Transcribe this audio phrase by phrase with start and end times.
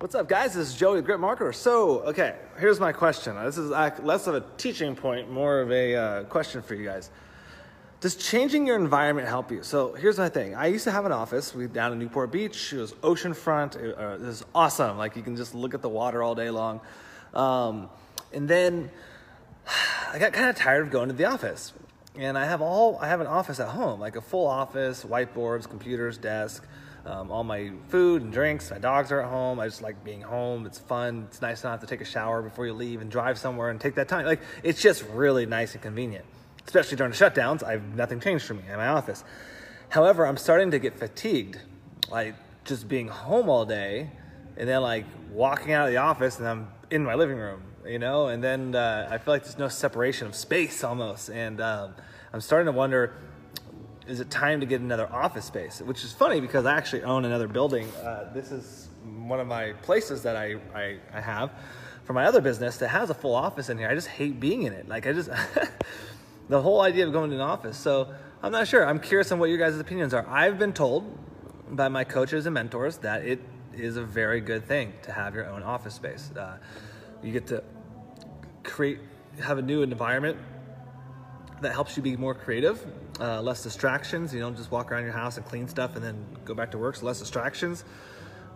[0.00, 0.54] What's up, guys?
[0.54, 1.52] This is Joey, the Grit Marketer.
[1.52, 3.34] So, okay, here's my question.
[3.34, 7.10] This is less of a teaching point, more of a uh, question for you guys.
[7.98, 9.64] Does changing your environment help you?
[9.64, 10.54] So, here's my thing.
[10.54, 11.52] I used to have an office.
[11.52, 12.72] We down in Newport Beach.
[12.72, 13.74] It was oceanfront.
[13.74, 14.98] It, uh, it was awesome.
[14.98, 16.80] Like you can just look at the water all day long.
[17.34, 17.90] Um,
[18.32, 18.92] and then
[20.12, 21.72] I got kind of tired of going to the office.
[22.18, 25.66] And I have all I have an office at home, like a full office, whiteboards,
[25.66, 26.66] computers, desk
[27.08, 28.70] um, all my food and drinks.
[28.70, 29.58] My dogs are at home.
[29.58, 30.66] I just like being home.
[30.66, 31.26] It's fun.
[31.28, 33.94] It's nice not to take a shower before you leave and drive somewhere and take
[33.94, 34.26] that time.
[34.26, 36.26] Like it's just really nice and convenient,
[36.66, 37.62] especially during the shutdowns.
[37.62, 39.24] I've nothing changed for me in my office.
[39.88, 41.58] However, I'm starting to get fatigued,
[42.10, 44.10] like just being home all day,
[44.58, 47.98] and then like walking out of the office and I'm in my living room, you
[47.98, 48.28] know.
[48.28, 51.94] And then uh, I feel like there's no separation of space almost, and um,
[52.32, 53.14] I'm starting to wonder
[54.08, 55.80] is it time to get another office space?
[55.80, 57.86] Which is funny because I actually own another building.
[58.02, 61.50] Uh, this is one of my places that I, I, I, have
[62.04, 63.86] for my other business that has a full office in here.
[63.86, 64.88] I just hate being in it.
[64.88, 65.28] Like, I just,
[66.48, 67.76] the whole idea of going to an office.
[67.76, 68.08] So
[68.42, 68.86] I'm not sure.
[68.86, 70.26] I'm curious on what your guys' opinions are.
[70.26, 71.18] I've been told
[71.76, 73.42] by my coaches and mentors that it
[73.74, 76.30] is a very good thing to have your own office space.
[76.34, 76.56] Uh,
[77.22, 77.62] you get to
[78.78, 79.00] create,
[79.40, 80.36] have a new environment
[81.62, 82.86] that helps you be more creative,
[83.18, 84.32] uh, less distractions.
[84.32, 86.78] You don't just walk around your house and clean stuff and then go back to
[86.78, 86.94] work.
[86.94, 87.82] So less distractions.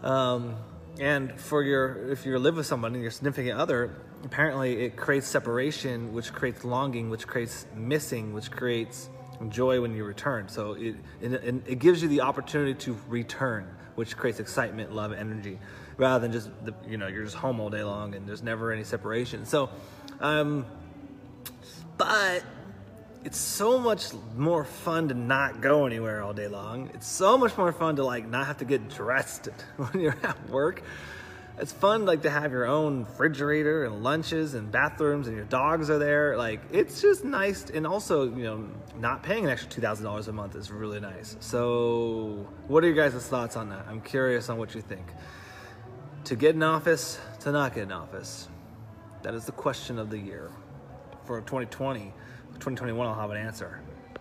[0.05, 0.55] Um,
[1.01, 5.27] and for your, if you live with someone and your significant other, apparently it creates
[5.27, 9.11] separation, which creates longing, which creates missing, which creates
[9.49, 10.49] joy when you return.
[10.49, 11.33] So it, it,
[11.67, 15.59] it gives you the opportunity to return, which creates excitement, love, energy,
[15.97, 18.73] rather than just the, you know you're just home all day long and there's never
[18.73, 19.45] any separation.
[19.45, 19.71] So,
[20.21, 20.67] um,
[21.97, 22.43] but
[23.25, 26.91] it's so much more fun to not go anywhere all day long.
[26.95, 30.49] It's so much more fun to like not have to get dressed when you're at
[30.49, 30.83] work.
[31.59, 35.91] It's fun like to have your own refrigerator and lunches and bathrooms and your dogs
[35.91, 36.37] are there.
[36.37, 38.69] Like it's just nice and also, you know,
[38.99, 41.37] not paying an extra $2,000 a month is really nice.
[41.41, 43.87] So, what are your guys' thoughts on that?
[43.89, 45.07] I'm curious on what you think.
[46.25, 48.49] To get an office, to not get an office.
[49.23, 50.51] That is the question of the year
[51.25, 52.13] for 2020.
[52.55, 53.83] 2021 I'll have an answer.